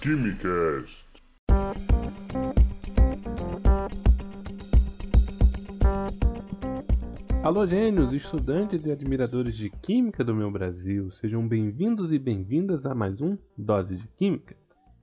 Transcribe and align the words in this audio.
Quimicast. 0.00 1.04
Alô, 7.42 7.66
gênios, 7.66 8.14
estudantes 8.14 8.86
e 8.86 8.90
admiradores 8.90 9.54
de 9.54 9.68
Química 9.68 10.24
do 10.24 10.34
meu 10.34 10.50
Brasil, 10.50 11.10
sejam 11.10 11.46
bem-vindos 11.46 12.12
e 12.12 12.18
bem-vindas 12.18 12.86
a 12.86 12.94
mais 12.94 13.20
um 13.20 13.36
Dose 13.58 13.96
de 13.96 14.08
Química. 14.16 14.56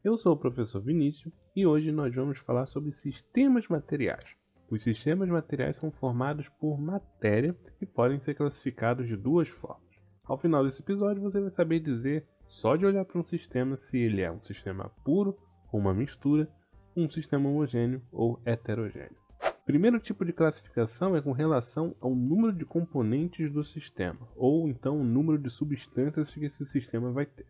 Eu 0.04 0.18
sou 0.18 0.34
o 0.34 0.38
professor 0.38 0.82
Vinícius 0.82 1.32
e 1.56 1.64
hoje 1.64 1.92
nós 1.92 2.16
vamos 2.16 2.40
falar 2.40 2.66
sobre 2.66 2.92
sistemas 2.92 3.68
materiais. 3.68 4.36
Os 4.68 4.82
sistemas 4.82 5.30
materiais 5.30 5.76
são 5.76 5.92
formados 5.92 6.50
por 6.50 6.82
matéria 6.82 7.56
e 7.80 7.86
podem 7.86 8.20
ser 8.20 8.34
classificados 8.34 9.08
de 9.08 9.16
duas 9.16 9.48
formas. 9.48 9.86
Ao 10.26 10.40
final 10.40 10.64
desse 10.64 10.82
episódio, 10.82 11.22
você 11.22 11.40
vai 11.40 11.52
saber 11.52 11.82
dizer, 11.82 12.26
só 12.48 12.76
de 12.76 12.86
olhar 12.86 13.06
para 13.06 13.20
um 13.20 13.26
sistema, 13.26 13.76
se 13.76 13.98
ele 13.98 14.22
é 14.22 14.32
um 14.32 14.42
sistema 14.42 14.90
puro 15.04 15.38
ou 15.72 15.80
uma 15.80 15.94
mistura, 15.94 16.50
um 16.96 17.10
sistema 17.10 17.50
homogêneo 17.50 18.02
ou 18.12 18.40
heterogêneo. 18.46 19.18
Primeiro 19.66 20.00
tipo 20.00 20.24
de 20.24 20.32
classificação 20.32 21.16
é 21.16 21.22
com 21.22 21.34
relação 21.34 21.94
ao 22.00 22.16
número 22.16 22.54
de 22.54 22.64
componentes 22.64 23.52
do 23.52 23.64
sistema, 23.64 24.28
ou 24.36 24.68
então 24.70 24.98
o 24.98 25.04
número 25.04 25.38
de 25.38 25.50
substâncias 25.50 26.34
que 26.34 26.46
esse 26.46 26.66
sistema 26.66 27.12
vai 27.12 27.26
ter. 27.26 27.46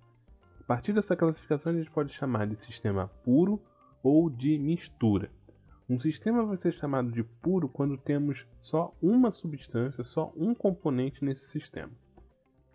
A 0.59 0.63
partir 0.63 0.93
dessa 0.93 1.15
classificação, 1.15 1.71
a 1.71 1.75
gente 1.75 1.91
pode 1.91 2.11
chamar 2.11 2.47
de 2.47 2.55
sistema 2.55 3.07
puro 3.23 3.61
ou 4.01 4.29
de 4.29 4.57
mistura. 4.57 5.31
Um 5.87 5.97
sistema 5.97 6.43
vai 6.43 6.57
ser 6.57 6.73
chamado 6.73 7.11
de 7.11 7.23
puro 7.23 7.69
quando 7.69 7.97
temos 7.97 8.45
só 8.59 8.93
uma 9.01 9.31
substância, 9.31 10.03
só 10.03 10.33
um 10.35 10.53
componente 10.53 11.23
nesse 11.23 11.47
sistema. 11.49 11.91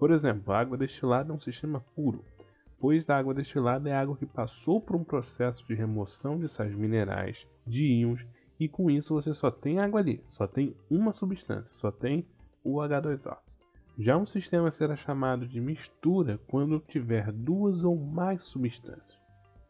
Por 0.02 0.10
exemplo, 0.10 0.52
a 0.52 0.58
água 0.58 0.76
destilada 0.76 1.30
é 1.30 1.32
um 1.32 1.38
sistema 1.38 1.78
puro, 1.94 2.24
pois 2.80 3.08
a 3.08 3.16
água 3.16 3.32
destilada 3.32 3.88
é 3.88 3.94
água 3.94 4.16
que 4.16 4.26
passou 4.26 4.80
por 4.80 4.96
um 4.96 5.04
processo 5.04 5.64
de 5.64 5.76
remoção 5.76 6.40
de 6.40 6.48
sais 6.48 6.74
minerais, 6.74 7.46
de 7.64 7.86
íons, 7.86 8.26
e 8.58 8.68
com 8.68 8.90
isso 8.90 9.14
você 9.14 9.32
só 9.32 9.48
tem 9.48 9.80
água 9.80 10.00
ali, 10.00 10.20
só 10.28 10.44
tem 10.44 10.74
uma 10.90 11.14
substância, 11.14 11.72
só 11.72 11.92
tem 11.92 12.26
o 12.64 12.78
H2O. 12.78 13.38
Já 13.96 14.16
um 14.18 14.26
sistema 14.26 14.72
será 14.72 14.96
chamado 14.96 15.46
de 15.46 15.60
mistura 15.60 16.40
quando 16.48 16.80
tiver 16.80 17.30
duas 17.30 17.84
ou 17.84 17.96
mais 17.96 18.42
substâncias. 18.42 19.16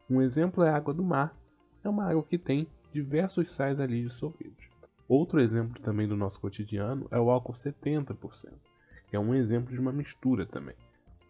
Um 0.08 0.22
exemplo 0.22 0.64
é 0.64 0.70
a 0.70 0.76
água 0.76 0.94
do 0.94 1.04
mar, 1.04 1.36
é 1.84 1.90
uma 1.90 2.08
água 2.08 2.22
que 2.22 2.38
tem 2.38 2.66
diversos 2.90 3.50
sais 3.50 3.80
ali 3.80 4.02
dissolvidos. 4.02 4.64
Outro 5.06 5.38
exemplo 5.38 5.78
também 5.82 6.08
do 6.08 6.16
nosso 6.16 6.40
cotidiano 6.40 7.06
é 7.10 7.20
o 7.20 7.28
álcool 7.28 7.52
70%, 7.52 8.16
que 8.16 8.71
é 9.16 9.18
um 9.20 9.34
exemplo 9.34 9.72
de 9.72 9.80
uma 9.80 9.92
mistura 9.92 10.46
também, 10.46 10.74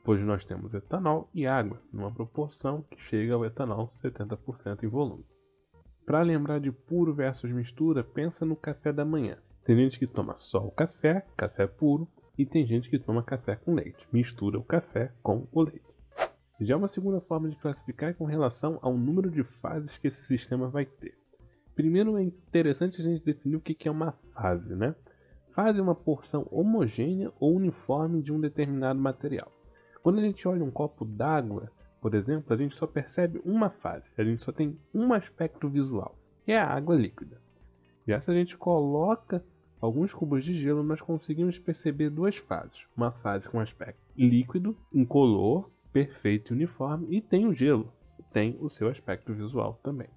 pois 0.04 0.20
nós 0.20 0.44
temos 0.44 0.74
etanol 0.74 1.28
e 1.34 1.46
água, 1.46 1.80
numa 1.92 2.12
proporção 2.12 2.82
que 2.82 3.02
chega 3.02 3.34
ao 3.34 3.44
etanol 3.44 3.88
70% 3.88 4.82
em 4.82 4.88
volume. 4.88 5.24
Para 6.04 6.22
lembrar 6.22 6.58
de 6.58 6.72
puro 6.72 7.14
versus 7.14 7.50
mistura, 7.50 8.02
pensa 8.02 8.44
no 8.44 8.56
café 8.56 8.92
da 8.92 9.04
manhã. 9.04 9.38
Tem 9.64 9.76
gente 9.76 9.98
que 9.98 10.06
toma 10.06 10.36
só 10.36 10.58
o 10.66 10.70
café, 10.70 11.24
café 11.36 11.66
puro, 11.66 12.08
e 12.36 12.44
tem 12.44 12.66
gente 12.66 12.90
que 12.90 12.98
toma 12.98 13.22
café 13.22 13.54
com 13.56 13.74
leite, 13.74 14.08
mistura 14.12 14.58
o 14.58 14.64
café 14.64 15.12
com 15.22 15.46
o 15.52 15.62
leite. 15.62 15.92
Já 16.60 16.76
uma 16.76 16.88
segunda 16.88 17.20
forma 17.20 17.48
de 17.48 17.56
classificar 17.56 18.10
é 18.10 18.14
com 18.14 18.24
relação 18.24 18.78
ao 18.82 18.96
número 18.96 19.30
de 19.30 19.42
fases 19.42 19.98
que 19.98 20.06
esse 20.06 20.22
sistema 20.22 20.68
vai 20.68 20.84
ter. 20.84 21.16
Primeiro 21.74 22.16
é 22.16 22.22
interessante 22.22 23.00
a 23.00 23.04
gente 23.04 23.24
definir 23.24 23.56
o 23.56 23.60
que 23.60 23.88
é 23.88 23.90
uma 23.90 24.12
fase, 24.32 24.76
né? 24.76 24.94
Fase 25.52 25.80
é 25.80 25.82
uma 25.82 25.94
porção 25.94 26.46
homogênea 26.50 27.30
ou 27.38 27.54
uniforme 27.54 28.22
de 28.22 28.32
um 28.32 28.40
determinado 28.40 28.98
material. 28.98 29.52
Quando 30.02 30.18
a 30.18 30.22
gente 30.22 30.48
olha 30.48 30.64
um 30.64 30.70
copo 30.70 31.04
d'água, 31.04 31.70
por 32.00 32.14
exemplo, 32.14 32.54
a 32.54 32.56
gente 32.56 32.74
só 32.74 32.86
percebe 32.86 33.38
uma 33.44 33.68
fase, 33.68 34.14
a 34.16 34.24
gente 34.24 34.40
só 34.40 34.50
tem 34.50 34.78
um 34.94 35.12
aspecto 35.12 35.68
visual, 35.68 36.16
que 36.42 36.52
é 36.52 36.58
a 36.58 36.66
água 36.66 36.96
líquida. 36.96 37.38
Já 38.08 38.18
se 38.18 38.30
a 38.30 38.34
gente 38.34 38.56
coloca 38.56 39.44
alguns 39.78 40.14
cubos 40.14 40.42
de 40.42 40.54
gelo, 40.54 40.82
nós 40.82 41.02
conseguimos 41.02 41.58
perceber 41.58 42.08
duas 42.08 42.38
fases. 42.38 42.88
Uma 42.96 43.12
fase 43.12 43.46
com 43.46 43.60
aspecto 43.60 44.00
líquido, 44.16 44.74
incolor, 44.90 45.70
perfeito 45.92 46.54
e 46.54 46.56
uniforme, 46.56 47.08
e 47.10 47.20
tem 47.20 47.46
o 47.46 47.52
gelo, 47.52 47.92
que 48.16 48.26
tem 48.26 48.56
o 48.58 48.70
seu 48.70 48.88
aspecto 48.88 49.34
visual 49.34 49.78
também. 49.82 50.08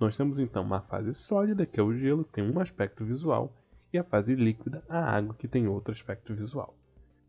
Nós 0.00 0.16
temos 0.16 0.40
então 0.40 0.64
uma 0.64 0.80
fase 0.80 1.14
sólida, 1.14 1.64
que 1.64 1.78
é 1.78 1.82
o 1.82 1.94
gelo, 1.94 2.24
que 2.24 2.32
tem 2.32 2.44
um 2.44 2.58
aspecto 2.58 3.04
visual, 3.04 3.54
e 3.94 3.98
a 3.98 4.04
fase 4.04 4.34
líquida, 4.34 4.80
a 4.88 5.16
água, 5.16 5.34
que 5.34 5.46
tem 5.46 5.68
outro 5.68 5.92
aspecto 5.92 6.34
visual. 6.34 6.76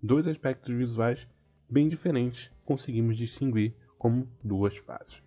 Dois 0.01 0.27
aspectos 0.27 0.73
visuais 0.73 1.27
bem 1.69 1.87
diferentes 1.87 2.51
conseguimos 2.65 3.17
distinguir 3.17 3.75
como 3.97 4.27
duas 4.43 4.77
fases. 4.77 5.23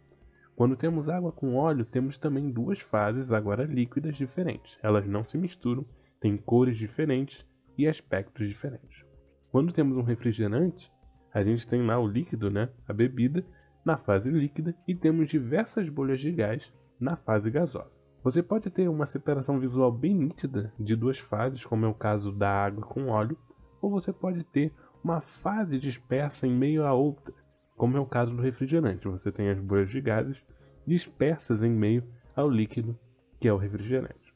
Quando 0.57 0.77
temos 0.77 1.09
água 1.09 1.31
com 1.31 1.55
óleo, 1.55 1.85
temos 1.85 2.19
também 2.19 2.51
duas 2.51 2.81
fases, 2.81 3.33
agora 3.33 3.65
líquidas, 3.65 4.17
diferentes. 4.17 4.77
Elas 4.83 5.07
não 5.07 5.25
se 5.25 5.39
misturam, 5.39 5.87
têm 6.21 6.37
cores 6.37 6.77
diferentes 6.77 7.47
e 7.77 7.87
aspectos 7.87 8.49
diferentes. 8.49 9.05
Quando 9.53 9.73
temos 9.73 9.97
um 9.97 10.03
refrigerante, 10.03 10.93
a 11.33 11.45
gente 11.45 11.67
tem 11.67 11.87
lá 11.87 11.99
o 12.01 12.09
líquido, 12.09 12.51
né, 12.51 12.69
a 12.89 12.93
bebida, 12.93 13.47
na 13.85 13.97
fase 13.97 14.31
líquida 14.31 14.75
e 14.87 14.95
temos 14.95 15.29
diversas 15.29 15.89
bolhas 15.89 16.21
de 16.21 16.33
gás 16.33 16.75
na 16.99 17.17
fase 17.17 17.51
gasosa. 17.51 18.08
Você 18.23 18.43
pode 18.43 18.69
ter 18.71 18.89
uma 18.89 19.07
separação 19.07 19.61
visual 19.61 19.93
bem 19.93 20.13
nítida 20.13 20.73
de 20.79 20.97
duas 20.97 21.19
fases, 21.19 21.65
como 21.65 21.87
é 21.87 21.89
o 21.89 21.95
caso 21.95 22.33
da 22.33 22.51
água 22.51 22.85
com 22.85 23.09
óleo, 23.09 23.39
ou 23.81 23.91
você 23.91 24.13
pode 24.13 24.43
ter 24.43 24.75
uma 25.05 25.21
fase 25.21 25.79
dispersa 25.79 26.47
em 26.47 26.53
meio 26.53 26.85
a 26.85 26.93
outra, 26.93 27.33
como 27.77 27.97
é 27.97 28.01
o 28.01 28.07
caso 28.07 28.35
do 28.35 28.43
refrigerante. 28.43 29.07
Você 29.07 29.31
tem 29.31 29.49
as 29.49 29.61
bolhas 29.61 29.91
de 29.91 30.01
gases 30.01 30.43
dispersas 30.85 31.63
em 31.63 31.71
meio 31.71 32.03
ao 32.35 32.51
líquido, 32.51 32.99
que 33.39 33.47
é 33.47 33.53
o 33.53 33.57
refrigerante. 33.57 34.35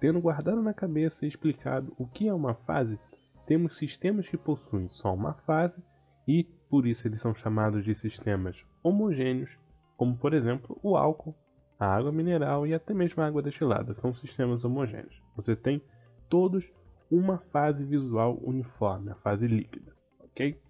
Tendo 0.00 0.20
guardado 0.20 0.62
na 0.62 0.72
cabeça 0.72 1.26
e 1.26 1.28
explicado 1.28 1.92
o 1.98 2.06
que 2.06 2.26
é 2.26 2.32
uma 2.32 2.54
fase, 2.54 2.98
temos 3.44 3.76
sistemas 3.76 4.28
que 4.28 4.38
possuem 4.38 4.88
só 4.88 5.12
uma 5.12 5.34
fase 5.34 5.84
e, 6.26 6.44
por 6.70 6.86
isso, 6.86 7.06
eles 7.06 7.20
são 7.20 7.34
chamados 7.34 7.84
de 7.84 7.94
sistemas 7.94 8.64
homogêneos, 8.82 9.58
como 9.96 10.16
por 10.16 10.32
exemplo 10.32 10.78
o 10.82 10.96
álcool 10.96 11.34
a 11.80 11.86
água 11.86 12.12
mineral 12.12 12.66
e 12.66 12.74
até 12.74 12.92
mesmo 12.92 13.22
a 13.22 13.26
água 13.26 13.40
destilada 13.40 13.94
são 13.94 14.12
sistemas 14.12 14.66
homogêneos. 14.66 15.22
Você 15.34 15.56
tem 15.56 15.82
todos 16.28 16.70
uma 17.10 17.38
fase 17.38 17.86
visual 17.86 18.38
uniforme, 18.42 19.10
a 19.10 19.14
fase 19.14 19.46
líquida, 19.46 19.96
ok? 20.20 20.60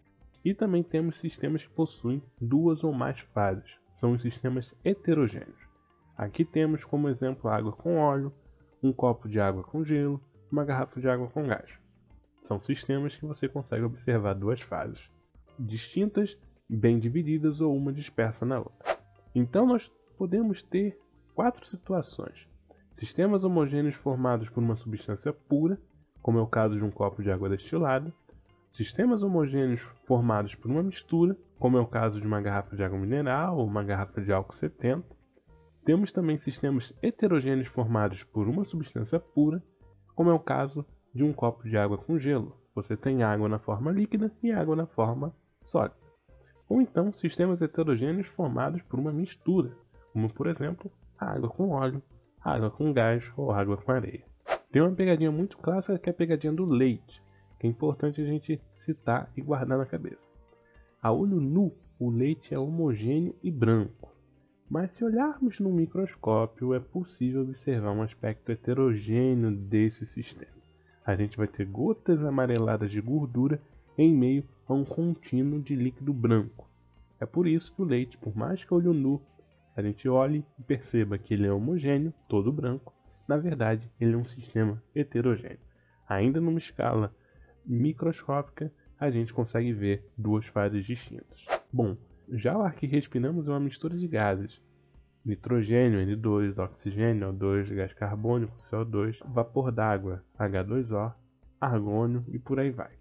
E 0.44 0.54
também 0.54 0.84
temos 0.84 1.16
sistemas 1.16 1.66
que 1.66 1.74
possuem 1.74 2.22
duas 2.40 2.84
ou 2.84 2.92
mais 2.92 3.20
fases, 3.20 3.80
são 3.92 4.12
os 4.12 4.22
sistemas 4.22 4.72
heterogêneos. 4.84 5.68
Aqui 6.16 6.44
temos 6.44 6.84
como 6.84 7.08
exemplo 7.08 7.50
água 7.50 7.72
com 7.72 7.98
óleo, 7.98 8.32
um 8.80 8.92
copo 8.92 9.28
de 9.28 9.40
água 9.40 9.64
com 9.64 9.84
gelo, 9.84 10.22
uma 10.50 10.64
garrafa 10.64 11.00
de 11.00 11.08
água 11.08 11.28
com 11.28 11.44
gás. 11.44 11.70
São 12.40 12.60
sistemas 12.60 13.18
que 13.18 13.26
você 13.26 13.48
consegue 13.48 13.84
observar 13.84 14.34
duas 14.34 14.60
fases 14.60 15.10
distintas, 15.58 16.40
bem 16.68 16.98
divididas 16.98 17.60
ou 17.60 17.76
uma 17.76 17.92
dispersa 17.92 18.46
na 18.46 18.58
outra. 18.58 18.98
Então 19.34 19.66
nós 19.66 19.92
podemos 20.20 20.62
ter 20.62 21.00
quatro 21.34 21.66
situações: 21.66 22.46
sistemas 22.90 23.42
homogêneos 23.42 23.94
formados 23.94 24.50
por 24.50 24.62
uma 24.62 24.76
substância 24.76 25.32
pura, 25.32 25.80
como 26.20 26.38
é 26.38 26.42
o 26.42 26.46
caso 26.46 26.76
de 26.76 26.84
um 26.84 26.90
copo 26.90 27.22
de 27.22 27.30
água 27.30 27.48
destilada, 27.48 28.12
sistemas 28.70 29.22
homogêneos 29.22 29.80
formados 30.04 30.54
por 30.54 30.70
uma 30.70 30.82
mistura, 30.82 31.34
como 31.58 31.78
é 31.78 31.80
o 31.80 31.86
caso 31.86 32.20
de 32.20 32.26
uma 32.26 32.38
garrafa 32.38 32.76
de 32.76 32.84
água 32.84 32.98
mineral 32.98 33.56
ou 33.56 33.66
uma 33.66 33.82
garrafa 33.82 34.20
de 34.20 34.30
álcool 34.30 34.52
70. 34.52 35.02
Temos 35.86 36.12
também 36.12 36.36
sistemas 36.36 36.92
heterogêneos 37.00 37.68
formados 37.68 38.22
por 38.22 38.46
uma 38.46 38.62
substância 38.62 39.18
pura, 39.18 39.62
como 40.14 40.28
é 40.28 40.34
o 40.34 40.38
caso 40.38 40.84
de 41.14 41.24
um 41.24 41.32
copo 41.32 41.66
de 41.66 41.78
água 41.78 41.96
com 41.96 42.18
gelo. 42.18 42.60
Você 42.74 42.94
tem 42.94 43.22
água 43.22 43.48
na 43.48 43.58
forma 43.58 43.90
líquida 43.90 44.30
e 44.42 44.52
água 44.52 44.76
na 44.76 44.86
forma 44.86 45.34
sólida. 45.64 45.96
Ou 46.68 46.82
então 46.82 47.10
sistemas 47.10 47.62
heterogêneos 47.62 48.26
formados 48.26 48.82
por 48.82 49.00
uma 49.00 49.12
mistura, 49.12 49.74
como 50.12 50.32
por 50.32 50.46
exemplo 50.46 50.90
água 51.18 51.48
com 51.48 51.70
óleo, 51.70 52.02
água 52.40 52.70
com 52.70 52.92
gás 52.92 53.32
ou 53.36 53.52
água 53.52 53.76
com 53.76 53.92
areia. 53.92 54.24
Tem 54.72 54.80
uma 54.80 54.94
pegadinha 54.94 55.30
muito 55.30 55.58
clássica 55.58 55.98
que 55.98 56.08
é 56.08 56.12
a 56.12 56.14
pegadinha 56.14 56.52
do 56.52 56.64
leite, 56.64 57.22
que 57.58 57.66
é 57.66 57.70
importante 57.70 58.22
a 58.22 58.24
gente 58.24 58.60
citar 58.72 59.30
e 59.36 59.42
guardar 59.42 59.76
na 59.76 59.84
cabeça. 59.84 60.38
A 61.02 61.12
olho 61.12 61.40
nu, 61.40 61.72
o 61.98 62.10
leite 62.10 62.54
é 62.54 62.58
homogêneo 62.58 63.34
e 63.42 63.50
branco, 63.50 64.10
mas 64.70 64.92
se 64.92 65.04
olharmos 65.04 65.58
no 65.58 65.70
microscópio 65.70 66.72
é 66.72 66.78
possível 66.78 67.42
observar 67.42 67.90
um 67.90 68.02
aspecto 68.02 68.52
heterogêneo 68.52 69.50
desse 69.50 70.06
sistema. 70.06 70.60
A 71.04 71.16
gente 71.16 71.36
vai 71.36 71.48
ter 71.48 71.66
gotas 71.66 72.24
amareladas 72.24 72.90
de 72.90 73.00
gordura 73.00 73.60
em 73.98 74.14
meio 74.14 74.44
a 74.68 74.72
um 74.72 74.84
contínuo 74.84 75.60
de 75.60 75.74
líquido 75.74 76.12
branco. 76.12 76.68
É 77.18 77.26
por 77.26 77.46
isso 77.46 77.74
que 77.74 77.82
o 77.82 77.84
leite, 77.84 78.16
por 78.16 78.36
mais 78.36 78.62
que 78.62 78.72
olho 78.72 78.92
nu 78.92 79.20
a 79.80 79.82
gente 79.82 80.08
olhe 80.08 80.44
e 80.58 80.62
perceba 80.62 81.18
que 81.18 81.34
ele 81.34 81.46
é 81.46 81.52
homogêneo, 81.52 82.12
todo 82.28 82.52
branco, 82.52 82.94
na 83.26 83.36
verdade 83.36 83.90
ele 84.00 84.14
é 84.14 84.16
um 84.16 84.24
sistema 84.24 84.82
heterogêneo. 84.94 85.58
Ainda 86.08 86.40
numa 86.40 86.58
escala 86.58 87.14
microscópica, 87.64 88.72
a 88.98 89.10
gente 89.10 89.32
consegue 89.32 89.72
ver 89.72 90.04
duas 90.16 90.46
fases 90.46 90.84
distintas. 90.84 91.46
Bom, 91.72 91.96
Já 92.32 92.56
o 92.56 92.62
ar 92.62 92.76
que 92.76 92.86
respiramos 92.86 93.48
é 93.48 93.50
uma 93.50 93.58
mistura 93.58 93.96
de 93.96 94.06
gases. 94.06 94.62
Nitrogênio, 95.24 95.98
N2, 95.98 96.56
oxigênio, 96.58 97.32
O2, 97.32 97.74
gás 97.74 97.92
carbônico, 97.92 98.54
CO2, 98.56 99.18
vapor 99.26 99.72
d'água, 99.72 100.24
H2O, 100.38 101.12
argônio 101.60 102.24
e 102.28 102.38
por 102.38 102.60
aí 102.60 102.70
vai. 102.70 102.92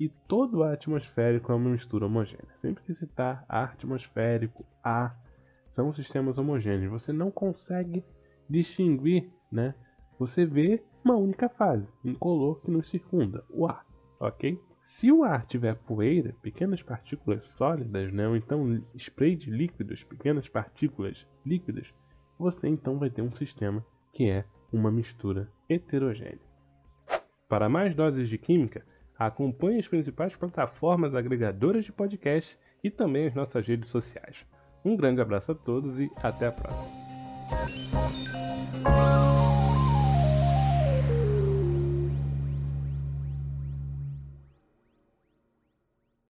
E 0.00 0.08
todo 0.08 0.62
ar 0.62 0.72
atmosférico 0.72 1.52
é 1.52 1.54
uma 1.54 1.70
mistura 1.70 2.06
homogênea. 2.06 2.54
Sempre 2.54 2.82
que 2.82 2.94
citar 2.94 3.44
ar 3.46 3.72
atmosférico, 3.74 4.64
ar, 4.82 5.22
são 5.68 5.90
sistemas 5.92 6.38
homogêneos. 6.38 6.90
Você 6.90 7.12
não 7.12 7.30
consegue 7.30 8.04
distinguir, 8.48 9.30
né? 9.50 9.74
Você 10.18 10.46
vê 10.46 10.82
uma 11.04 11.16
única 11.16 11.48
fase, 11.48 11.94
um 12.04 12.14
color 12.14 12.60
que 12.62 12.70
nos 12.70 12.88
circunda, 12.88 13.44
o 13.50 13.66
ar, 13.66 13.86
ok? 14.18 14.60
Se 14.80 15.10
o 15.10 15.24
ar 15.24 15.44
tiver 15.46 15.74
poeira, 15.74 16.34
pequenas 16.40 16.82
partículas 16.82 17.44
sólidas, 17.44 18.12
né, 18.12 18.26
ou 18.28 18.36
então 18.36 18.82
spray 18.94 19.34
de 19.34 19.50
líquidos, 19.50 20.04
pequenas 20.04 20.48
partículas 20.48 21.28
líquidas, 21.44 21.92
você 22.38 22.68
então 22.68 22.98
vai 22.98 23.10
ter 23.10 23.22
um 23.22 23.32
sistema 23.32 23.84
que 24.12 24.30
é 24.30 24.44
uma 24.72 24.90
mistura 24.90 25.52
heterogênea. 25.68 26.40
Para 27.48 27.68
mais 27.68 27.94
doses 27.94 28.28
de 28.28 28.38
química, 28.38 28.86
acompanhe 29.18 29.78
as 29.78 29.88
principais 29.88 30.36
plataformas 30.36 31.14
agregadoras 31.14 31.84
de 31.84 31.92
podcast 31.92 32.58
e 32.82 32.90
também 32.90 33.26
as 33.26 33.34
nossas 33.34 33.66
redes 33.66 33.88
sociais. 33.88 34.46
Um 34.86 34.96
grande 34.96 35.20
abraço 35.20 35.50
a 35.50 35.54
todos 35.56 35.98
e 35.98 36.08
até 36.22 36.46
a 36.46 36.52
próxima. 36.52 36.86